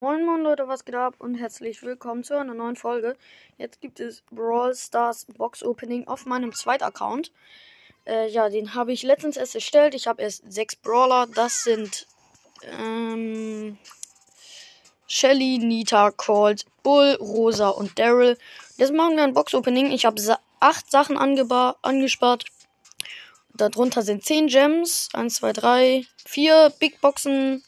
Moin 0.00 0.24
Moin 0.24 0.44
Leute, 0.44 0.68
was 0.68 0.84
geht 0.84 0.94
ab 0.94 1.16
und 1.18 1.34
herzlich 1.34 1.82
willkommen 1.82 2.22
zu 2.22 2.38
einer 2.38 2.54
neuen 2.54 2.76
Folge. 2.76 3.16
Jetzt 3.56 3.80
gibt 3.80 3.98
es 3.98 4.22
Brawl 4.30 4.72
Stars 4.76 5.26
Box 5.36 5.64
Opening 5.64 6.06
auf 6.06 6.24
meinem 6.24 6.54
zweiten 6.54 6.84
Account. 6.84 7.32
Äh, 8.06 8.28
ja, 8.28 8.48
den 8.48 8.74
habe 8.74 8.92
ich 8.92 9.02
letztens 9.02 9.36
erst 9.36 9.56
erstellt. 9.56 9.96
Ich 9.96 10.06
habe 10.06 10.22
erst 10.22 10.52
sechs 10.52 10.76
Brawler. 10.76 11.26
Das 11.34 11.64
sind 11.64 12.06
ähm, 12.62 13.76
Shelly, 15.08 15.58
Nita, 15.58 16.12
Colt, 16.12 16.64
Bull, 16.84 17.18
Rosa 17.20 17.70
und 17.70 17.98
Daryl. 17.98 18.38
Jetzt 18.76 18.92
machen 18.92 19.16
wir 19.16 19.24
ein 19.24 19.34
Box 19.34 19.52
Opening. 19.52 19.90
Ich 19.90 20.06
habe 20.06 20.20
sa 20.20 20.38
acht 20.60 20.88
Sachen 20.92 21.18
angespart. 21.18 22.44
Darunter 23.52 24.02
sind 24.02 24.24
zehn 24.24 24.46
Gems. 24.46 25.08
Eins, 25.12 25.34
zwei, 25.34 25.52
drei, 25.52 26.06
vier 26.24 26.72
Big 26.78 27.00
Boxen 27.00 27.64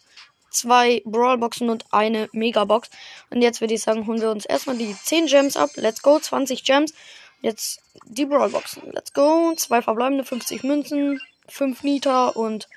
zwei 0.51 1.03
Brawlboxen 1.05 1.71
und 1.71 1.85
eine 1.93 2.29
Megabox. 2.33 2.91
Und 3.31 3.43
jetzt 3.43 3.61
würde 3.61 3.75
ich 3.75 3.83
sagen, 3.83 4.07
holen 4.07 4.21
wir 4.21 4.31
uns 4.31 4.45
erstmal 4.45 4.77
die 4.77 4.95
10 4.95 5.27
Gems 5.27 5.57
ab. 5.57 5.71
Let's 5.77 6.03
go, 6.03 6.19
20 6.19 6.65
Gems. 6.65 6.93
Jetzt 7.41 7.81
die 8.07 8.27
Brawlboxen. 8.27 8.91
Let's 8.93 9.13
go. 9.13 9.55
Zwei 9.57 9.83
verbleibende 9.83 10.25
50 10.25 10.63
Münzen, 10.63 11.21
5 11.49 11.83
Nita 11.83 12.29
und 12.29 12.69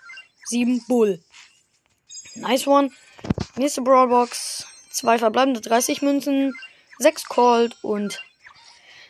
7 0.46 0.86
Bull. 0.88 1.22
Nice 2.36 2.68
one. 2.68 2.90
Nächste 3.56 3.82
Brawlbox. 3.82 4.66
Zwei 4.90 5.18
verbleibende 5.18 5.60
30 5.60 6.04
Münzen, 6.04 6.54
6 7.00 7.26
Cold 7.26 7.76
und 7.82 8.22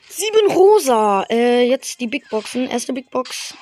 7 0.09 0.51
Rosa. 0.51 1.25
Äh, 1.29 1.67
jetzt 1.67 1.99
die 1.99 2.07
Big 2.07 2.29
Boxen. 2.29 2.69
Erste 2.69 2.93
Big 2.93 3.11
Box. 3.11 3.53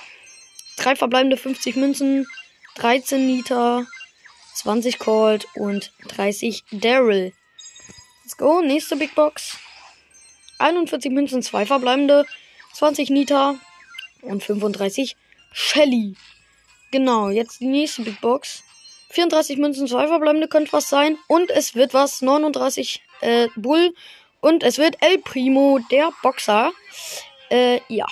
Drei 0.77 0.95
verbleibende 0.95 1.37
50 1.37 1.75
Münzen, 1.75 2.27
13 2.75 3.27
Nita, 3.27 3.85
20 4.61 4.99
Colt 4.99 5.47
und 5.55 5.91
30 6.07 6.63
Daryl. 6.71 7.33
Let's 8.23 8.37
go. 8.37 8.61
Nächste 8.61 8.95
Big 8.95 9.15
Box. 9.15 9.57
41 10.59 11.11
Münzen, 11.11 11.41
2 11.41 11.65
verbleibende, 11.65 12.27
20 12.73 13.09
Nita 13.09 13.55
und 14.21 14.43
35 14.43 15.17
Shelly. 15.51 16.15
Genau, 16.91 17.29
jetzt 17.29 17.59
die 17.59 17.65
nächste 17.65 18.03
Big 18.03 18.21
Box. 18.21 18.63
34 19.09 19.57
Münzen, 19.57 19.87
2 19.87 20.07
verbleibende 20.07 20.47
könnte 20.47 20.73
was 20.73 20.89
sein. 20.89 21.17
Und 21.27 21.49
es 21.49 21.73
wird 21.73 21.95
was. 21.95 22.21
39 22.21 23.01
äh, 23.21 23.47
Bull. 23.55 23.95
Und 24.41 24.61
es 24.61 24.77
wird 24.77 24.97
El 25.01 25.17
Primo, 25.17 25.79
der 25.89 26.11
Boxer. 26.21 26.71
Äh, 27.49 27.79
ja. 27.87 28.05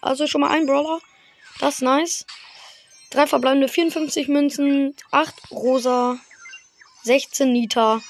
Also 0.00 0.26
schon 0.26 0.40
mal 0.40 0.50
ein 0.50 0.66
Brawler. 0.66 0.98
Das 1.60 1.76
ist 1.76 1.82
nice. 1.82 2.26
Drei 3.10 3.26
verbleibende 3.26 3.68
54 3.68 4.28
Münzen, 4.28 4.94
8 5.10 5.50
rosa, 5.50 6.18
16 7.04 7.50
Nita 7.50 8.02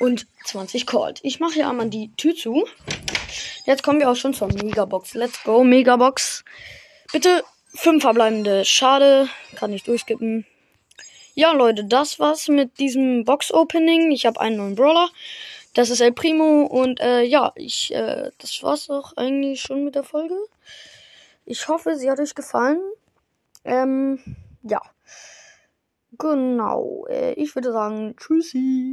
und 0.00 0.26
20 0.46 0.86
Colt. 0.86 1.20
Ich 1.22 1.40
mache 1.40 1.54
hier 1.54 1.68
einmal 1.68 1.90
die 1.90 2.10
Tür 2.16 2.34
zu. 2.34 2.66
Jetzt 3.66 3.82
kommen 3.82 4.00
wir 4.00 4.10
auch 4.10 4.16
schon 4.16 4.32
zur 4.32 4.48
Megabox. 4.48 5.14
Let's 5.14 5.42
go, 5.44 5.62
Megabox. 5.62 6.44
Bitte 7.12 7.44
5 7.74 8.02
verbleibende. 8.02 8.64
Schade, 8.64 9.28
kann 9.56 9.72
ich 9.74 9.82
durchskippen. 9.82 10.46
Ja, 11.34 11.52
Leute, 11.52 11.84
das 11.84 12.18
war's 12.18 12.48
mit 12.48 12.78
diesem 12.78 13.24
Box-Opening. 13.24 14.10
Ich 14.10 14.24
habe 14.24 14.40
einen 14.40 14.56
neuen 14.56 14.74
Brawler. 14.74 15.10
Das 15.74 15.90
ist 15.90 16.00
El 16.00 16.12
Primo 16.12 16.62
und 16.62 17.00
äh, 17.00 17.22
ja, 17.22 17.52
ich, 17.56 17.92
äh, 17.92 18.30
das 18.38 18.62
war's 18.62 18.88
auch 18.88 19.16
eigentlich 19.16 19.60
schon 19.60 19.84
mit 19.84 19.96
der 19.96 20.04
Folge. 20.04 20.36
Ich 21.44 21.66
hoffe, 21.68 21.96
sie 21.96 22.10
hat 22.10 22.20
euch 22.20 22.34
gefallen. 22.34 22.80
Ähm, 23.64 24.18
ja. 24.62 24.80
Genau. 26.18 27.06
Äh, 27.08 27.32
ich 27.34 27.54
würde 27.54 27.72
sagen, 27.72 28.14
tschüssi. 28.16 28.92